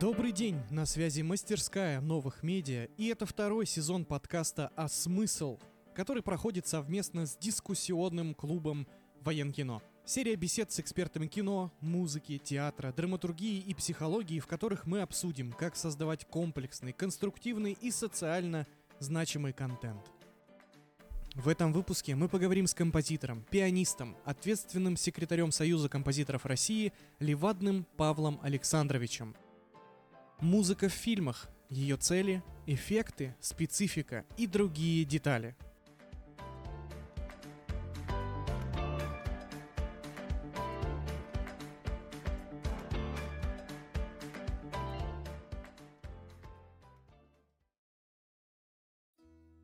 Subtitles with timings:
[0.00, 5.58] Добрый день, на связи мастерская новых медиа, и это второй сезон подкаста «А смысл?»,
[5.92, 8.86] который проходит совместно с дискуссионным клубом
[9.22, 9.82] «Военкино».
[10.04, 15.74] Серия бесед с экспертами кино, музыки, театра, драматургии и психологии, в которых мы обсудим, как
[15.74, 18.68] создавать комплексный, конструктивный и социально
[19.00, 20.12] значимый контент.
[21.34, 28.38] В этом выпуске мы поговорим с композитором, пианистом, ответственным секретарем Союза композиторов России Левадным Павлом
[28.44, 29.34] Александровичем.
[30.40, 35.56] Музыка в фильмах, ее цели, эффекты, специфика и другие детали–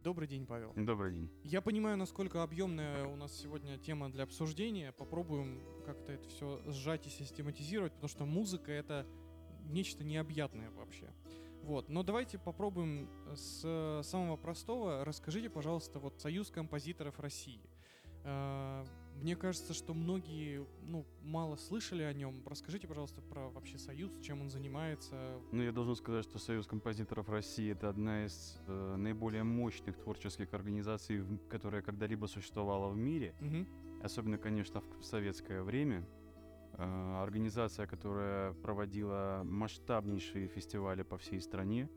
[0.04, 0.70] Добрый день, Павел.
[0.76, 1.30] Добрый день.
[1.44, 4.92] Я понимаю, насколько объемная у нас сегодня тема для обсуждения.
[4.92, 9.06] Попробуем как-то это все сжать и систематизировать, потому что музыка это
[9.64, 11.10] нечто необъятное вообще.
[11.62, 15.04] Вот, но давайте попробуем с самого простого.
[15.04, 17.60] Расскажите, пожалуйста, вот Союз композиторов России.
[18.24, 18.84] А,
[19.22, 22.42] мне кажется, что многие, ну, мало слышали о нем.
[22.46, 25.40] Расскажите, пожалуйста, про вообще Союз, чем он занимается.
[25.52, 30.52] Ну, я должен сказать, что Союз композиторов России это одна из э, наиболее мощных творческих
[30.52, 33.34] организаций, которая когда-либо существовала в мире.
[33.40, 34.04] Угу.
[34.04, 36.04] Особенно, конечно, в советское время.
[36.76, 41.88] Э, организация, которая проводила масштабнейшие фестивали по всей стране.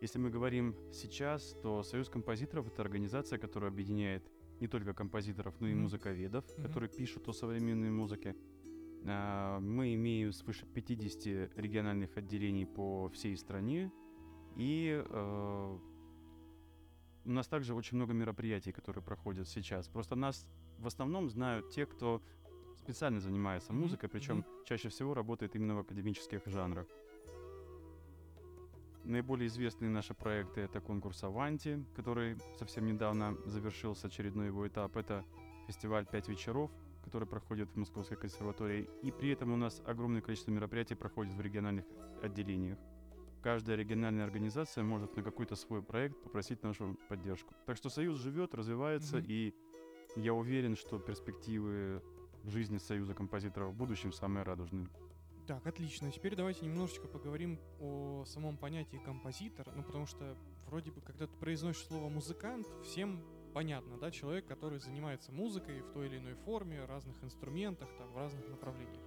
[0.00, 4.22] Если мы говорим сейчас, то Союз композиторов это организация, которая объединяет
[4.60, 6.62] не только композиторов, но и музыковедов, mm-hmm.
[6.62, 8.36] которые пишут о современной музыке.
[9.06, 13.90] А, мы имеем свыше 50 региональных отделений по всей стране,
[14.56, 15.78] и э,
[17.24, 19.88] у нас также очень много мероприятий, которые проходят сейчас.
[19.88, 20.46] Просто нас
[20.78, 22.22] в основном знают те, кто
[22.82, 24.64] специально занимается музыкой, причем mm-hmm.
[24.64, 26.86] чаще всего работает именно в академических жанрах.
[29.04, 34.96] Наиболее известные наши проекты— это конкурс «Аванти», который совсем недавно завершился очередной его этап.
[34.96, 35.24] Это
[35.66, 36.70] фестиваль «Пять вечеров»,
[37.04, 38.88] который проходит в Московской консерватории.
[39.02, 41.84] И при этом у нас огромное количество мероприятий проходит в региональных
[42.22, 42.78] отделениях.
[43.42, 47.54] Каждая региональная организация может на какой-то свой проект попросить нашу поддержку.
[47.66, 49.26] Так что Союз живет, развивается, mm-hmm.
[49.26, 49.54] и
[50.14, 52.02] я уверен, что перспективы
[52.50, 54.88] жизни Союза композиторов в будущем самые радужные.
[55.46, 56.10] Так, отлично.
[56.10, 59.68] Теперь давайте немножечко поговорим о самом понятии композитор.
[59.74, 60.36] Ну, потому что
[60.66, 63.22] вроде бы, когда ты произносишь слово музыкант, всем
[63.52, 68.16] понятно, да, человек, который занимается музыкой в той или иной форме, разных инструментах, там, в
[68.16, 69.04] разных направлениях.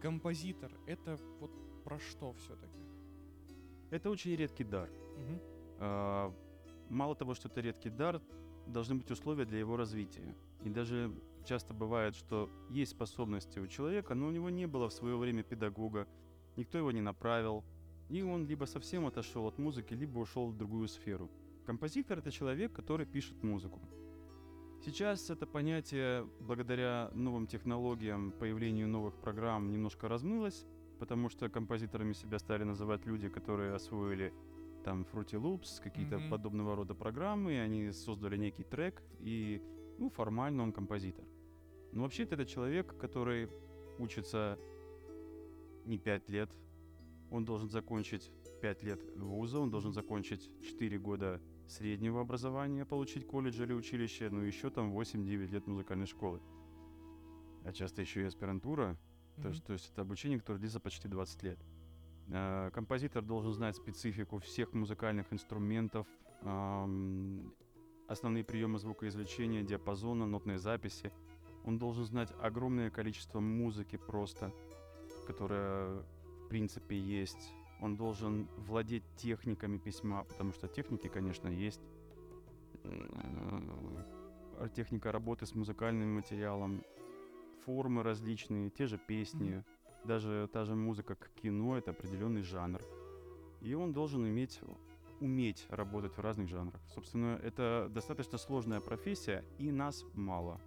[0.00, 1.50] Композитор— это вот
[1.84, 2.80] про что все-таки?
[3.90, 4.88] Это очень редкий дар.
[4.88, 5.40] Угу.
[5.80, 6.34] А,
[6.88, 8.20] мало того, что это редкий дар,
[8.66, 10.34] должны быть условия для его развития.
[10.64, 11.12] И даже
[11.48, 15.42] часто бывает, что есть способности у человека, но у него не было в свое время
[15.42, 16.06] педагога,
[16.56, 17.64] никто его не направил,
[18.10, 21.30] и он либо совсем отошел от музыки, либо ушел в другую сферу.
[21.64, 23.80] Композитор— это человек, который пишет музыку.
[24.84, 30.66] Сейчас это понятие, благодаря новым технологиям, появлению новых программ, немножко размылось,
[30.98, 34.32] потому что композиторами себя стали называть люди, которые освоили
[34.84, 36.30] там Fruity Loops, какие-то mm-hmm.
[36.30, 39.62] подобного рода программы, и они создали некий трек, и,
[39.98, 41.24] ну, формально он композитор.
[41.92, 43.48] Но вообще-то это человек, который
[43.98, 44.58] учится
[45.84, 46.50] не 5 лет,
[47.30, 53.62] он должен закончить 5 лет вуза, он должен закончить 4 года среднего образования, получить колледж
[53.62, 56.40] или училище, ну еще там 8-9 лет музыкальной школы.
[57.64, 58.96] А часто еще и аспирантура,
[59.36, 59.42] mm-hmm.
[59.42, 61.58] то, есть, то есть это обучение, которое длится почти 20 лет.
[62.28, 66.06] Э, композитор должен знать специфику всех музыкальных инструментов,
[68.06, 71.12] основные приемы звукоизвлечения, диапазона, нотные записи.
[71.64, 74.52] Он должен знать огромное количество музыки просто,
[75.26, 76.02] которая
[76.44, 77.52] в принципе есть.
[77.80, 81.80] Он должен владеть техниками письма, потому что техники, конечно, есть.
[82.84, 86.82] Э, техника работы с музыкальным материалом,
[87.64, 89.64] формы различные, те же песни.
[90.04, 92.80] Даже та же музыка к кино— это определенный жанр.
[93.60, 94.60] И он должен иметь,
[95.20, 96.80] уметь работать в разных жанрах.
[96.94, 100.60] Собственно, это достаточно сложная профессия, и нас мало.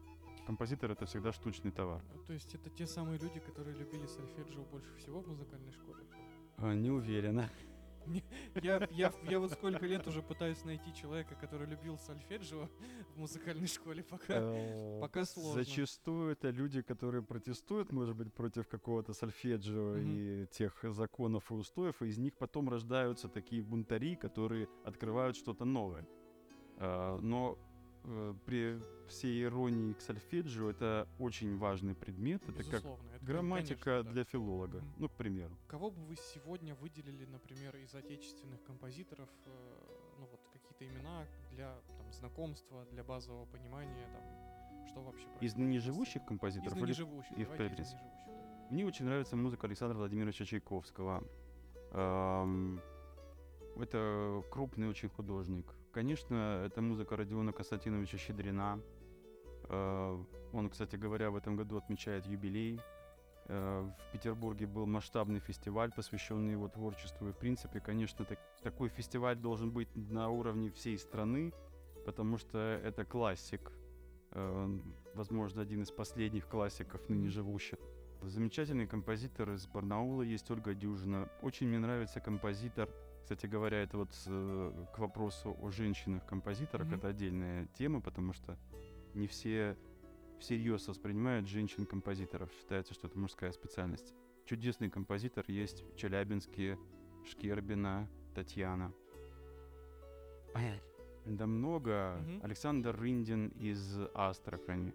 [0.51, 2.01] Композитор— это всегда штучный товар.
[2.27, 6.03] То есть это те самые люди, которые любили сольфеджио больше всего в музыкальной школе?
[6.57, 7.49] А, не уверена.
[8.61, 12.67] Я, я, я вот сколько лет уже пытаюсь найти человека, который любил сольфеджио
[13.15, 15.63] в музыкальной школе, пока, э, пока сложно.
[15.63, 22.01] Зачастую это люди, которые протестуют, может быть, против какого-то сольфеджио и тех законов и устоев,
[22.01, 26.05] и из них потом рождаются такие бунтари, которые открывают что-то новое.
[26.75, 27.57] Э, но
[28.45, 32.41] при всей иронии к сольфеджио это очень важный предмет.
[32.47, 34.11] Это Безусловно, как это, грамматика конечно, да.
[34.11, 34.83] для филолога.
[34.97, 35.57] Ну, к примеру.
[35.67, 39.51] Кого бы вы сегодня выделили, например, из отечественных композиторов, э,
[40.19, 45.79] ну вот какие-то имена для там, знакомства, для базового понимания, там, что вообще Из ныне
[45.79, 48.67] живущих композиторов Из или ныне живущих, и в давайте из ныне живущих, да.
[48.71, 51.23] Мне очень нравится музыка Александра Владимировича Чайковского.
[51.91, 52.79] Ам,
[53.77, 55.75] Это крупный очень художник.
[55.91, 58.79] Конечно, это музыка Родиона Константиновича Щедрина.
[59.69, 60.23] Э,
[60.53, 62.79] Он, кстати говоря, в этом году отмечает юбилей.
[63.47, 67.27] Э, В Петербурге был масштабный фестиваль, посвященный его творчеству.
[67.27, 71.51] И, в принципе, конечно, так- такой фестиваль должен быть на уровне всей страны,
[72.05, 73.71] потому что это классик.
[74.31, 74.79] Э,
[75.13, 77.77] Возможно, один из последних классиков ныне живущих.
[78.21, 81.27] Замечательный композитор из Барнаула есть Ольга Дюжина.
[81.41, 82.87] Очень мне нравится композитор.
[83.23, 86.87] Кстати говоря, это вот э, к вопросу о женщинах-композиторах.
[86.87, 86.95] Мгм.
[86.97, 88.57] Это отдельная тема, потому что
[89.13, 89.77] не все
[90.39, 92.51] всерьез воспринимают женщин-композиторов.
[92.53, 94.13] Считается, что это мужская специальность.
[94.45, 96.77] Чудесный композитор есть в Челябинске,
[97.25, 98.91] Шкербина, Татьяна.
[101.25, 102.17] Да много.
[102.19, 102.43] Мгм.
[102.43, 104.93] Александр Рындин из Астрахани.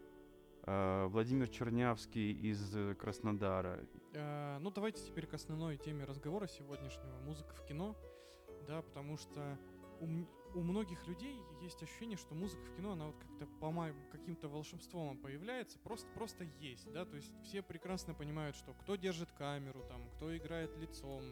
[0.69, 3.79] э, Владимир Чернявский из Краснодара.
[4.15, 7.17] Э, Ну, давайте теперь к основной теме разговора сегодняшнего.
[7.21, 7.95] Музыка в кино.
[8.67, 9.59] Да, потому что
[10.01, 10.07] у,
[10.55, 14.49] у многих людей есть ощущение, что музыка в кино, она вот как-то по ма- каким-то
[14.49, 19.85] волшебством появляется, просто, просто есть, да, то есть все прекрасно понимают, что кто держит камеру,
[19.89, 21.23] там, кто играет лицом,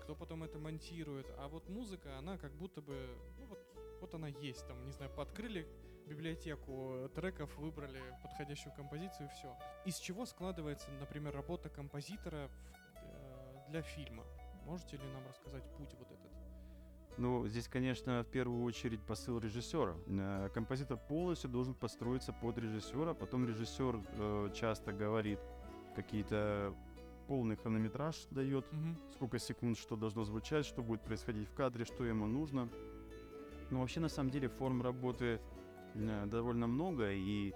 [0.00, 3.08] кто потом это монтирует, а вот музыка, она как будто бы,
[3.38, 3.58] ну вот,
[4.00, 5.66] вот она есть, там, не знаю, подкрыли
[6.06, 9.56] библиотеку треков, выбрали подходящую композицию, все.
[9.86, 14.24] Из чего складывается, например, работа композитора в- э, для фильма?
[14.66, 16.33] Можете ли нам рассказать путь вот этот?
[17.16, 19.94] Ну, здесь, конечно, в первую очередь посыл режиссера.
[20.06, 23.14] Э, Композитор полностью должен построиться под режиссера.
[23.14, 25.38] Потом режиссер э, часто говорит
[25.94, 26.74] какие-то
[27.28, 28.98] полный хронометраж дает, Мгм.
[29.14, 32.68] сколько секунд что должно звучать, что будет происходить в кадре, что ему нужно.
[33.70, 35.40] Но вообще, на самом деле, форм работы
[35.94, 37.54] э, довольно много, и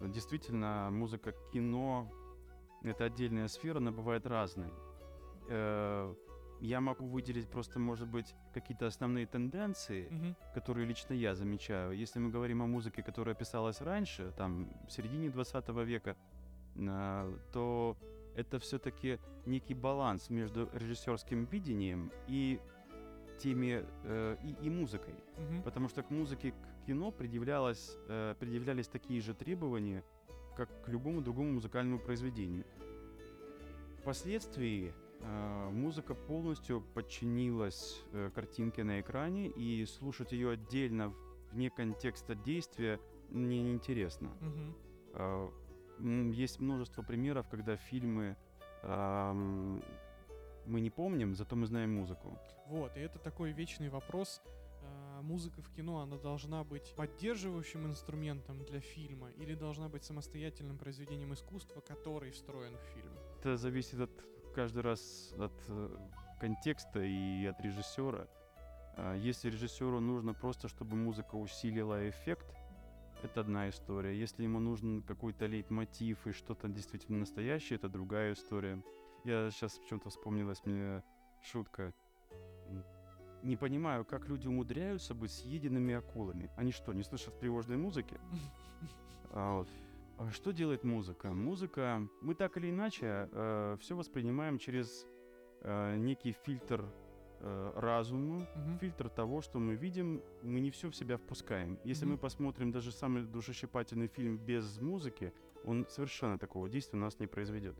[0.00, 2.10] действительно, музыка кино—
[2.82, 4.72] это отдельная сфера, она бывает разной.
[5.48, 6.14] Э,
[6.62, 10.36] Я могу выделить просто, может быть, какие-то основные тенденции, Мгм.
[10.54, 11.92] которые лично я замечаю.
[11.92, 16.16] Если мы говорим о музыке, которая писалась раньше, там, в середине 20 века,
[16.76, 17.96] а, то
[18.36, 22.60] это все-таки некий баланс между режиссерским видением и
[23.38, 25.14] теми э, и, и музыкой.
[25.38, 25.62] Мгм.
[25.64, 30.04] Потому что к музыке, к кино предъявлялось, э, предъявлялись такие же требования,
[30.56, 32.64] как к любому другому музыкальному произведению.
[33.98, 41.14] Впоследствии музыка полностью подчинилась э, картинке на экране, и слушать ее отдельно
[41.52, 44.30] вне контекста действия мне неинтересно.
[45.14, 45.48] Э,
[45.98, 48.36] м, Есть множество примеров, когда фильмы
[50.66, 52.36] мы не помним, зато мы знаем музыку.
[52.66, 54.42] Вот, и это такой вечный вопрос.
[54.82, 60.78] А, Музыка в кино, она должна быть поддерживающим инструментом для фильма или должна быть самостоятельным
[60.78, 63.12] произведением искусства, который встроен в фильм?
[63.38, 64.10] Это зависит от
[64.52, 65.96] каждый раз от э,
[66.40, 68.28] контекста и от режиссера.
[68.96, 72.46] А, Если режиссеру нужно просто, чтобы музыка усилила эффект,
[73.22, 74.18] это одна история.
[74.18, 78.82] Если ему нужен какой-то лейтмотив и что-то действительно настоящее, это другая история.
[79.24, 81.02] Я сейчас почему-то вспомнилась мне
[81.40, 81.94] шутка.
[83.42, 86.50] Не понимаю, как люди умудряются быть съеденными акулами.
[86.56, 88.20] Они что, не слышат тревожной музыки?
[89.34, 89.68] А вот.
[90.18, 91.30] А Что делает музыка?
[91.32, 93.28] Музыка, мы так или иначе
[93.80, 95.06] все воспринимаем через
[95.62, 96.84] э, некий фильтр
[97.40, 98.78] э, разума, Мгм.
[98.78, 101.78] фильтр того, что мы видим, мы не все в себя впускаем.
[101.84, 102.12] Если Мгм.
[102.14, 105.32] мы посмотрим даже самый душещипательный фильм без музыки,
[105.64, 107.76] он совершенно такого действия у нас не произведет.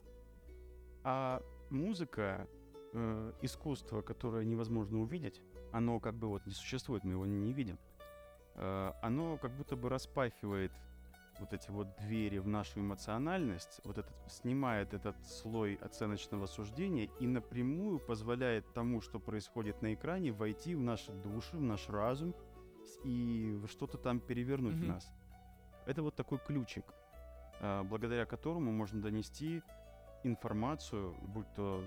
[1.04, 2.48] А музыка,
[2.92, 5.40] э, искусство, которое невозможно увидеть,
[5.72, 7.78] оно как бы вот не существует, мы его не видим.
[8.54, 10.72] Э, оно как будто бы распахивает
[11.38, 17.26] вот эти вот двери в нашу эмоциональность, вот этот, снимает этот слой оценочного суждения и
[17.26, 22.34] напрямую позволяет тому, что происходит на экране, войти в наши души, в наш разум
[23.04, 24.88] и в что-то там перевернуть в Мгм.
[24.88, 25.12] нас.
[25.86, 26.84] Это вот такой ключик,
[27.60, 29.62] а, благодаря которому можно донести
[30.24, 31.84] информацию, будь то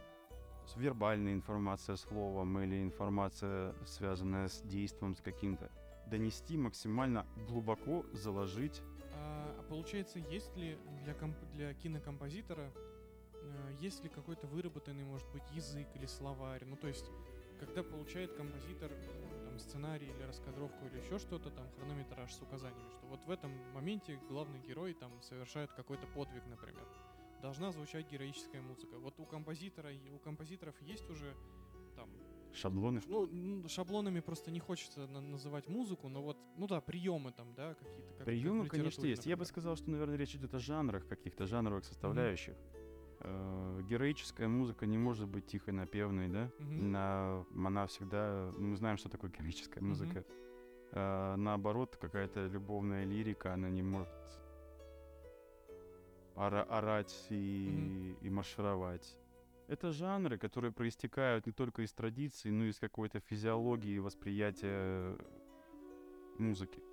[0.76, 5.70] вербальная информация словом или информация, связанная с действием с каким-то,
[6.08, 8.82] донести максимально глубоко, заложить
[9.68, 12.72] получается, есть ли для, комп- для кинокомпозитора,
[13.34, 16.66] э, есть ли какой-то выработанный, может быть, язык или словарь?
[16.66, 17.06] Ну, то есть,
[17.60, 22.90] когда получает композитор э, там, сценарий или раскадровку или еще что-то, там хронометраж с указаниями,
[22.92, 26.88] что вот в этом моменте главный герой там совершает какой-то подвиг, например.
[27.42, 28.98] Должна звучать героическая музыка.
[28.98, 31.36] Вот у композитора, у композиторов есть уже
[32.56, 33.02] Шаблоны?
[33.08, 37.74] Ну, шаблонами просто не хочется на- называть музыку, но вот, ну да, приемы там, да,
[37.76, 38.14] какие-то.
[38.18, 39.26] Как, Приемы, как конечно, есть.
[39.26, 39.48] Я бы например.
[39.48, 42.56] сказал, что, наверное, речь идет о жанрах, каких-то жанровых составляющих.
[43.20, 46.50] Э, Героическая музыка не может быть тихой, напевной, да?
[46.60, 46.92] Мгм.
[46.92, 48.52] На, она всегда...
[48.58, 50.24] Мы знаем, что такое героическая музыка.
[50.92, 54.10] Э, наоборот, какая-то любовная лирика, она не может
[56.36, 59.18] ора- орать и, и маршировать.
[59.68, 65.18] Это жанры, которые проистекают не только из традиций, но и из какой-то физиологии восприятия
[66.38, 66.84] музыки,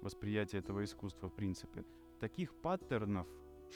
[0.00, 1.84] восприятия этого искусства в принципе.
[2.20, 3.26] Таких паттернов,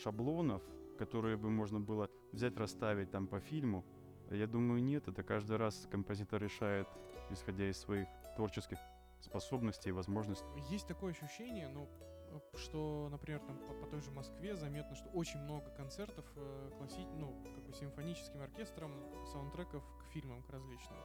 [0.02, 0.62] шаблонов,
[0.98, 3.84] которые бы можно было взять, расставить там по фильму,
[4.30, 5.08] я думаю, нет.
[5.08, 6.88] Это каждый раз композитор решает,
[7.30, 8.78] исходя из своих творческих
[9.20, 10.46] способностей и возможностей.
[10.70, 12.17] Есть такое ощущение, ну, э,
[12.56, 17.00] что, например, там по, по той же Москве заметно, что очень много концертов э, класси...
[17.16, 18.92] ну, как бы симфоническим оркестром,
[19.32, 20.98] саундтреков к фильмам, к различным.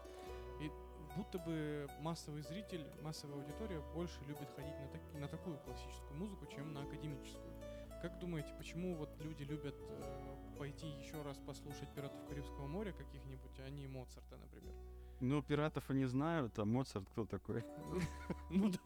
[0.62, 0.72] И
[1.16, 6.46] будто бы массовый зритель, массовая аудитория больше любит ходить на, таки- на такую классическую музыку,
[6.48, 7.54] чем на академическую.
[8.02, 13.60] Как думаете, почему вот люди любят э, пойти еще раз послушать «Пиратов Карибского моря» каких-нибудь,
[13.60, 14.74] а не Моцарта, например?
[15.22, 17.64] Ну, пиратов они знают, а Моцарт кто такой?
[18.50, 18.80] Ну да.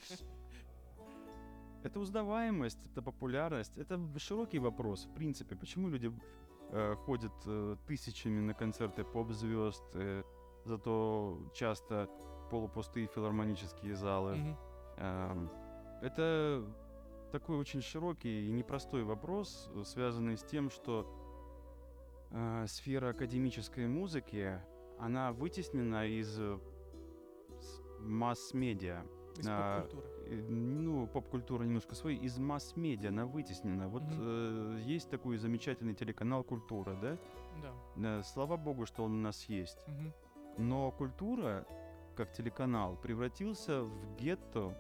[1.82, 5.56] Это узнаваемость, это популярность, это широкий вопрос, в принципе.
[5.56, 6.12] Почему люди
[6.72, 10.22] э, ходят э, тысячами на концерты поп-звезд, э,
[10.64, 12.08] зато часто
[12.50, 14.36] полупустые филармонические залы?
[14.36, 14.56] Мгм.
[14.98, 15.50] Эм,
[16.02, 16.64] Это
[17.32, 21.06] такой очень широкий и непростой вопрос, э, связанный с тем, что
[22.30, 24.60] э, сфера академической музыки,
[24.98, 26.58] она вытеснена из э,
[28.00, 29.02] масс-медиа.
[29.38, 30.19] Из поп-культуры.
[30.30, 33.88] Э, Ну, поп-культура немножко своей, из масс-медиа она вытеснена.
[33.88, 34.12] Вот Мгм.
[34.18, 37.16] э, есть такой замечательный телеканал «Культура», да?
[37.62, 38.18] Да.
[38.18, 39.78] Э, Слава богу, что он у нас есть.
[39.88, 40.12] Мгм.
[40.58, 41.66] Но культура,
[42.16, 44.74] как телеканал, превратился в гетто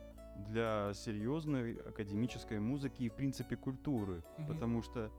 [0.48, 4.22] для серьезной академической музыки и, в принципе, культуры.
[4.38, 4.46] Мгм.
[4.46, 5.10] Потому что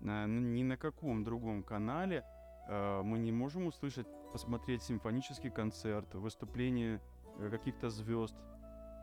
[0.00, 2.24] на- ни на каком другом канале
[2.68, 6.98] э, мы не можем услышать, посмотреть симфонический концерт, выступление
[7.38, 8.34] э, каких-то звезд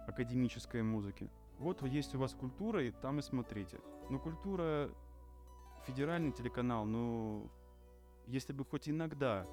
[0.07, 1.29] академической музыки.
[1.59, 3.79] Вот есть у вас культура, и там и смотрите.
[4.09, 4.89] Но культура
[5.85, 7.49] федеральный телеканал, ну,
[8.27, 9.45] если бы хоть иногда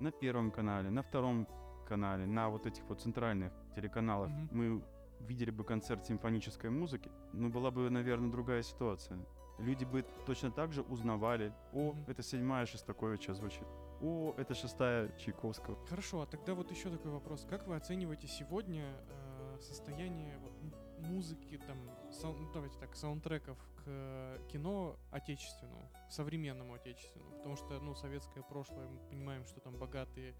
[0.00, 1.46] на первом канале, на втором
[1.86, 4.48] канале, на вот этих вот центральных телеканалах Мгм.
[4.52, 4.82] мы
[5.20, 9.18] видели бы концерт симфонической музыки, ну, была бы, наверное, другая ситуация.
[9.58, 12.04] Люди бы точно так же узнавали, о, Мгм.
[12.06, 13.66] это седьмая Шостаковича звучит,
[14.00, 15.76] о, это шестая Чайковского.
[15.88, 17.44] Хорошо, а тогда вот еще такой вопрос.
[17.50, 19.27] Как вы оцениваете сегодня э,
[19.60, 20.52] состояние вот,
[20.98, 21.78] музыки, там,
[22.10, 27.30] сау- ну, давайте так, саундтреков к кино отечественному, современному отечественному?
[27.36, 30.34] Потому что, ну, советское прошлое, мы понимаем, что там богатые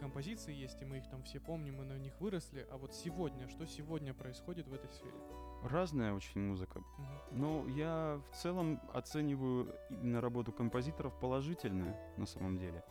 [0.00, 2.66] композиции есть, и мы их там все помним, мы на них выросли.
[2.70, 5.14] А вот сегодня, что сегодня происходит в этой сфере?
[5.62, 6.80] Разная очень музыка.
[6.80, 7.18] Мгм.
[7.30, 12.84] Но я в целом оцениваю именно работу композиторов положительно на самом деле.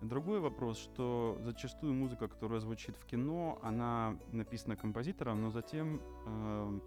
[0.00, 6.82] Другой вопрос, что зачастую музыка, которая звучит в кино, она написана композитором, но затем эм,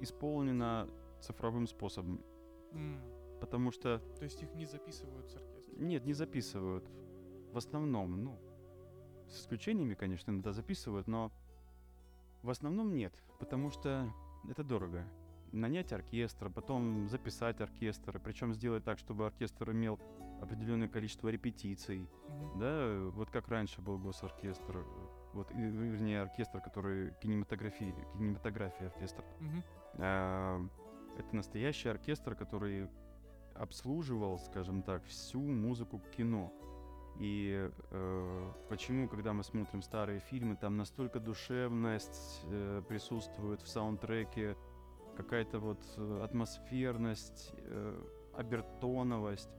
[0.00, 0.88] исполнена
[1.20, 2.20] цифровым способом.
[2.72, 3.00] М,
[3.40, 5.86] Потому что, То есть их не записывают с оркестром?
[5.88, 6.84] нет, не записывают.
[7.52, 8.38] В основном, ну,
[9.28, 11.30] с исключениями, конечно, иногда записывают, но
[12.42, 14.12] в основном нет, потому что
[14.48, 15.04] это дорого.
[15.52, 19.98] Нанять оркестр, потом записать оркестр, причем сделать так, чтобы оркестр имел
[20.40, 22.58] определенное количество репетиций, Мгм.
[22.58, 24.84] да, вот как раньше был госоркестр,
[25.32, 29.24] вот, вернее, оркестр, который кинематография, кинематография оркестр.
[29.40, 29.64] Мгм.
[29.98, 30.60] А,
[31.18, 32.88] Это настоящий оркестр, который
[33.54, 36.52] обслуживал, скажем так, всю музыку кино.
[37.18, 44.56] И э, почему, когда мы смотрим старые фильмы, там настолько душевность э, присутствует в саундтреке,
[45.16, 48.00] какая-то вот э, атмосферность, э,
[48.36, 49.50] обертоновость.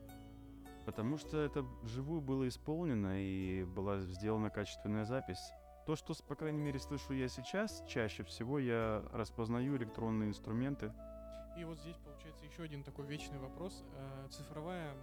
[0.89, 5.53] Потому что это вживую было исполнено и была сделана качественная запись.
[5.86, 10.91] То, что, по крайней мере, слышу я сейчас, чаще всего я распознаю электронные инструменты.
[11.55, 13.86] И вот здесь получается еще один такой вечный вопрос.
[13.93, 14.96] Э, Цифровая,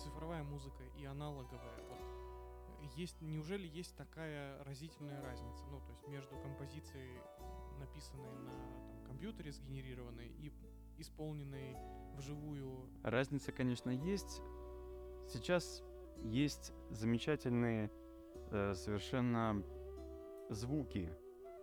[0.00, 1.78] цифровая музыка и аналоговая.
[1.88, 5.64] Вот есть, неужели есть такая разительная разница?
[5.70, 7.20] Ну, то есть между композицией,
[7.78, 10.52] написанной на там, компьютере, сгенерированной, и
[10.98, 11.76] исполненной
[12.16, 12.88] вживую.
[13.04, 14.42] Разница, конечно, есть.
[15.32, 15.84] Сейчас
[16.22, 17.90] есть замечательные,
[18.50, 19.62] э, совершенно
[20.48, 21.08] звуки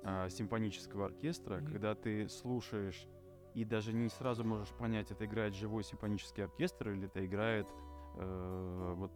[0.03, 1.67] а, симфонического оркестра, Мгм.
[1.73, 3.07] когда ты слушаешь
[3.53, 7.67] и даже не сразу можешь понять, это играет живой симфонический оркестр или это играет
[8.15, 9.11] э, вот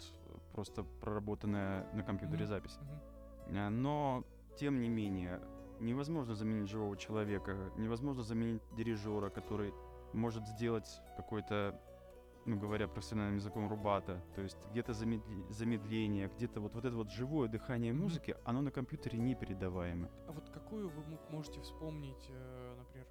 [0.51, 2.47] просто проработанная на компьютере Мгм.
[2.47, 2.77] запись.
[3.47, 4.25] А, Но,
[4.57, 5.39] тем не менее,
[5.79, 9.73] невозможно заменить живого человека, невозможно заменить дирижера, который
[10.13, 11.79] может сделать какой-то,
[12.45, 14.23] ну говоря профессиональным языком, рубата.
[14.35, 18.71] То есть где-то замедли- замедление, где-то вот, вот это вот живое дыхание музыки, оно на
[18.71, 20.09] компьютере непередаваемо.
[20.27, 23.07] А вот какую вы мо- можете вспомнить, э, например,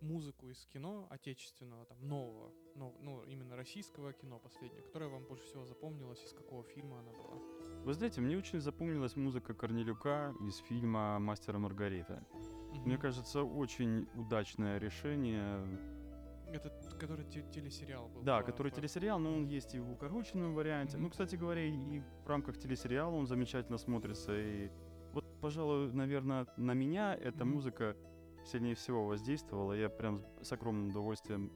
[0.00, 5.44] музыку из кино отечественного, там, нового, нов- ну, именно российского кино последнего, которая вам больше
[5.44, 7.38] всего запомнилась, из какого фильма она была?
[7.84, 12.24] Вы знаете, мне очень запомнилась музыка Корнелюка из фильма «Мастер и Маргарита».
[12.84, 13.02] Мне Мгм.
[13.02, 15.62] кажется, очень удачное решение.
[16.52, 18.22] Это т- который те- телесериал был.
[18.22, 20.96] Да, по- который по- телесериал, но он есть и в укороченном варианте.
[20.96, 21.04] Мгм.
[21.04, 24.32] Ну, кстати говоря, и в рамках телесериала он замечательно смотрится.
[24.38, 24.70] И
[25.12, 27.54] вот, пожалуй, наверное, на меня эта Мгм.
[27.54, 27.96] музыка
[28.44, 29.72] сильнее всего воздействовала.
[29.72, 31.50] Я прям с- с огромным удовольствием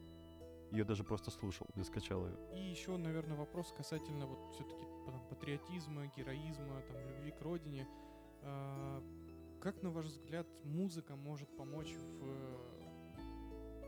[0.71, 2.37] ее даже просто слушал, я скачал ее.
[2.55, 4.85] И еще, наверное, вопрос касательно вот все-таки
[5.29, 7.87] патриотизма, героизма, там, любви к родине.
[8.41, 9.01] А,
[9.59, 12.66] Как, на ваш взгляд, музыка может помочь в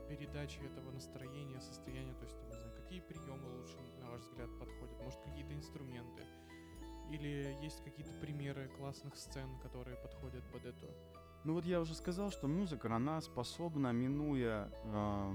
[0.10, 2.14] э, передаче этого настроения, состояния?
[2.14, 4.98] То есть, там, не знаю, какие приемы лучше, на ваш взгляд, подходят?
[5.04, 6.24] Может, какие-то инструменты?
[7.12, 10.88] Или есть какие-то примеры классных сцен, которые подходят под эту?
[11.44, 15.34] Ну вот я уже сказал, что музыка, она способна, минуя а,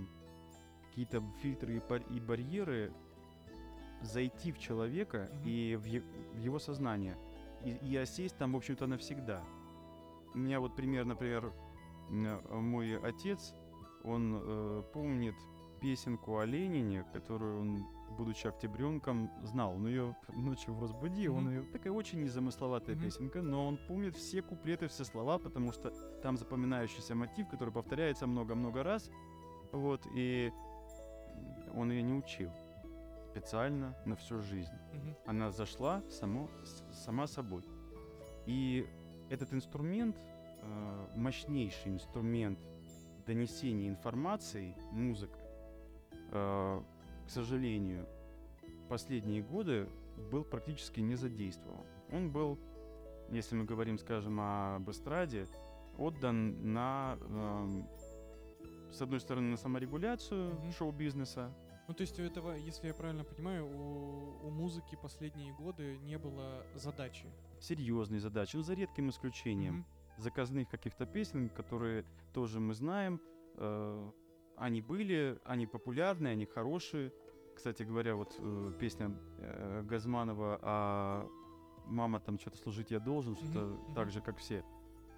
[0.88, 2.92] какие-то фильтры и, бар- и барьеры,
[4.02, 5.42] зайти в человека Мгм.
[5.48, 6.02] и в, е-
[6.34, 7.16] в его сознание
[7.64, 9.42] и, и осесть там, в общем-то, навсегда.
[10.34, 11.52] У меня вот пример, например,
[12.10, 13.54] мой отец,
[14.04, 15.34] он э, помнит
[15.80, 19.72] песенку о Ленине, которую он, будучи октябренком, знал.
[19.74, 23.04] Он ее ночью в разбуди, он ее такая очень незамысловатая Мгм.
[23.04, 25.90] песенка, но он помнит все куплеты, все слова, потому что
[26.22, 29.10] там запоминающийся мотив, который повторяется много-много раз.
[29.72, 30.52] Вот, и
[31.74, 32.50] он ее не учил
[33.30, 35.16] специально на всю жизнь Мгм.
[35.26, 36.48] она зашла само,
[36.92, 37.64] сама собой.
[38.46, 38.86] И
[39.28, 40.16] этот инструмент,
[40.62, 42.58] э, мощнейший инструмент
[43.26, 45.38] донесения информации, музыка,
[46.32, 46.82] э,
[47.26, 48.06] к сожалению,
[48.88, 49.88] последние годы
[50.30, 51.84] был практически не задействован.
[52.12, 52.58] Он был,
[53.30, 55.46] если мы говорим, скажем, об эстраде,
[55.98, 57.88] отдан на, эм,
[58.92, 60.72] с одной стороны, на саморегуляцию Мгм.
[60.72, 61.52] шоу-бизнеса,
[61.86, 66.16] Ну, то есть у этого, если я правильно понимаю, у, у музыки последние годы не
[66.16, 67.26] было задачи.
[67.60, 69.74] серьезные задачи, ну, за редким исключением.
[69.74, 69.84] Мгм.
[70.16, 73.20] Заказных каких-то песен, которые тоже мы знаем.
[73.56, 74.10] Э,
[74.56, 77.12] они были, они популярны, они хорошие.
[77.54, 81.28] Кстати говоря, вот э, песня э, Газманова а
[81.86, 83.94] «Мама, там что-то служить я должен», что-то мгм.
[83.94, 84.64] так же, как все.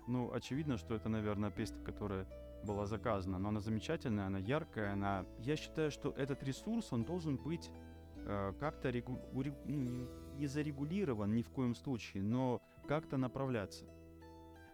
[0.08, 2.26] Ну, очевидно, что это, наверное, песня, которая
[2.64, 5.24] была заказана, но она замечательная, она яркая, она...
[5.38, 7.70] Я считаю, что этот ресурс, он должен быть
[8.16, 13.84] э, как-то регу- уре- ну, не зарегулирован ни в коем случае, но как-то направляться.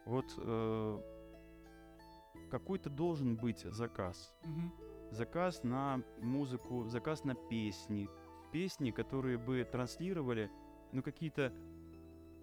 [0.07, 1.01] Вот э,
[2.51, 4.35] какой-то должен быть заказ.
[4.45, 4.73] Мгм.
[5.11, 8.09] Заказ на музыку, заказ на песни.
[8.53, 10.51] Песни, которые бы транслировали
[10.93, 11.53] ну, какие-то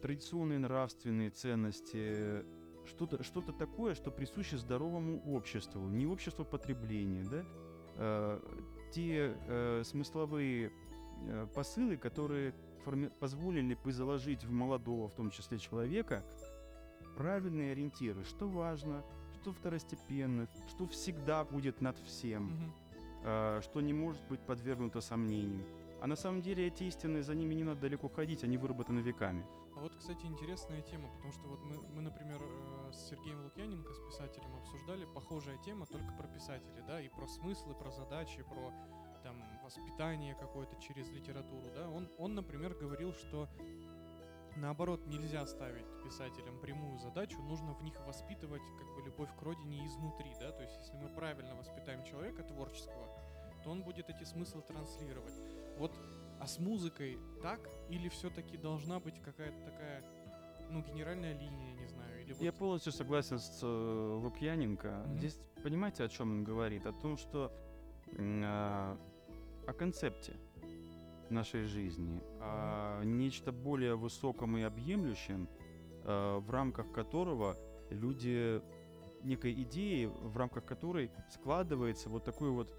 [0.01, 2.43] традиционные нравственные ценности,
[2.85, 7.45] что-то что такое, что присуще здоровому обществу, не обществу потребления, да?
[7.95, 8.39] Э,
[8.91, 10.71] те э, смысловые
[11.27, 12.53] э, посылы, которые
[12.85, 16.23] форми- позволили бы заложить в молодого, в том числе человека,
[17.19, 19.03] правильные ориентиры, что важно,
[19.33, 22.73] что второстепенно, что всегда будет над всем,
[23.25, 25.65] э, что не может быть подвергнуто сомнению.
[26.01, 29.45] А на самом деле эти истины, за ними не надо далеко ходить, они выработаны веками.
[29.75, 33.93] А вот, кстати, интересная тема, потому что вот мы, мы например, э, с Сергеем Лукьяненко,
[33.93, 38.71] с писателем, обсуждали похожая тема только про писателей, да, и про смыслы, про задачи, про
[39.23, 41.89] там воспитание какое-то через литературу, да.
[41.89, 43.49] Он, он, например, говорил, что
[44.55, 49.85] наоборот нельзя ставить писателям прямую задачу, нужно в них воспитывать как бы любовь к родине
[49.85, 53.07] изнутри, да, то есть если мы правильно воспитаем человека творческого,
[53.63, 55.35] то он будет эти смыслы транслировать.
[55.77, 55.91] Вот
[56.39, 57.59] а с музыкой так?
[57.89, 60.03] Или все-таки должна быть какая-то такая,
[60.69, 62.41] ну, генеральная линия, не знаю, или вот...
[62.41, 65.03] Я полностью согласен с э, Лукьяненко.
[65.05, 65.17] Мгм.
[65.17, 66.85] Здесь понимаете, о чем он говорит?
[66.85, 67.51] О том, что
[68.17, 68.97] а,
[69.67, 70.35] о концепте
[71.31, 75.47] нашей жизни, о нечто более высоком и объемлющем,
[76.03, 77.55] э, в рамках которого
[77.89, 78.61] люди
[79.23, 82.73] некой идеи, в рамках которой складывается вот такой вот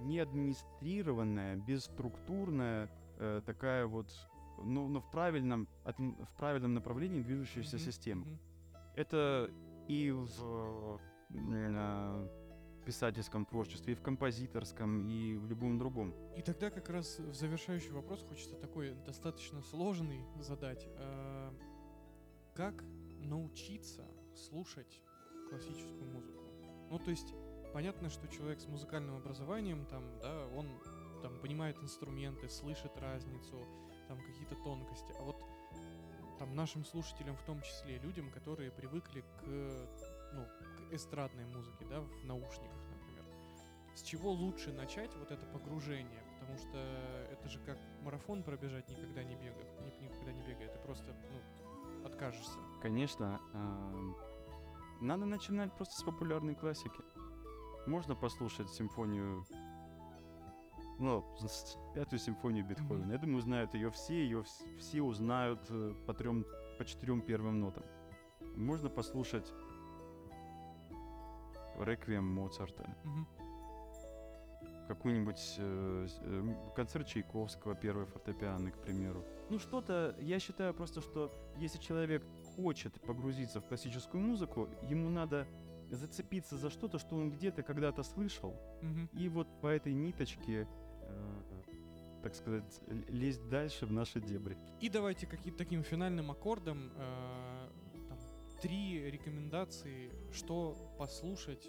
[0.00, 4.10] неадминистрированная, бесструктурная э, такая вот,
[4.62, 8.26] ну, но в правильном, от- в правильном направлении движущаяся Мгм, система.
[8.96, 9.50] Это
[9.88, 10.98] и в
[11.30, 12.28] э,
[12.84, 16.14] писательском творчестве, и в композиторском, и в любом другом.
[16.36, 20.86] И тогда как раз в завершающий вопрос хочется такой достаточно сложный задать.
[20.96, 21.54] А,
[22.54, 22.84] как
[23.20, 25.02] научиться слушать
[25.48, 26.42] классическую музыку?
[26.90, 27.34] Ну, то есть,
[27.72, 30.66] понятно, что человек с музыкальным образованием, там, да, он
[31.22, 33.66] там понимает инструменты, слышит разницу,
[34.08, 35.12] там какие-то тонкости.
[35.18, 35.36] А вот
[36.38, 39.44] там нашим слушателям в том числе, людям, которые привыкли к,
[40.32, 40.46] ну,
[40.90, 43.24] эстрадной музыке, да, в наушниках, например.
[43.94, 46.22] С чего лучше начать вот это погружение?
[46.40, 46.78] Потому что
[47.30, 49.66] это же как марафон пробежать никогда не бегая,
[50.00, 52.58] никогда не бегая, ты просто, ну, откажешься.
[52.82, 54.12] Конечно, э,
[55.00, 57.02] надо начинать просто с популярной классики.
[57.86, 59.44] Можно послушать симфонию
[61.00, 61.24] ну,
[61.94, 63.06] пятую симфонию Бетховена.
[63.06, 63.12] Mm-hmm.
[63.12, 64.44] Я думаю, узнают ее все, ее
[64.78, 66.44] все узнают э, по трем,
[66.78, 67.84] по четырем первым нотам.
[68.54, 69.50] Можно послушать
[71.82, 72.82] реквием Моцарта.
[73.04, 73.26] Mm-hmm.
[74.88, 79.24] Какой-нибудь э, э, концерт Чайковского, первый фортепианный, к примеру.
[79.48, 82.24] Ну, что-то, я считаю просто, что если человек
[82.56, 85.46] хочет погрузиться в классическую музыку, ему надо
[85.90, 88.56] зацепиться за что-то, что он где-то когда-то слышал,
[89.12, 90.66] и вот по этой ниточке
[92.22, 94.56] так сказать, лезть дальше в наши дебри.
[94.80, 97.49] И давайте каким-то таким финальным аккордом э,
[98.60, 101.66] три рекомендации, что послушать,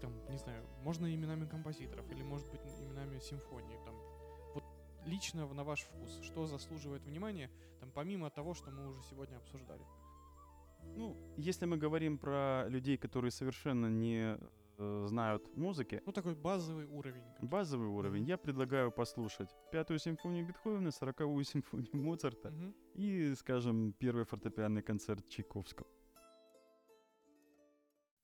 [0.00, 3.94] там, не знаю, можно именами композиторов или, может быть, именами симфонии, там,
[4.54, 4.64] вот
[5.04, 9.82] лично на ваш вкус, что заслуживает внимания, там, помимо того, что мы уже сегодня обсуждали.
[10.96, 14.38] Ну, если мы говорим про людей, которые совершенно не
[14.78, 16.02] знают музыки.
[16.06, 17.24] Ну, такой базовый уровень.
[17.40, 18.24] Базовый уровень.
[18.24, 22.74] Я предлагаю послушать пятую симфонию Бетховена, сороковую симфонию Моцарта угу.
[22.94, 25.88] и, скажем, первый фортепианный концерт Чайковского.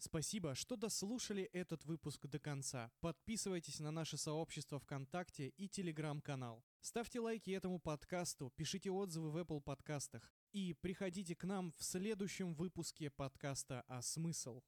[0.04, 2.90] Спасибо, что дослушали этот выпуск до конца.
[3.00, 6.64] Подписывайтесь на наше сообщество ВКонтакте и Телеграм-канал.
[6.80, 12.54] Ставьте лайки этому подкасту, пишите отзывы в Apple подкастах и приходите к нам в следующем
[12.54, 14.62] выпуске подкаста «А смысл?».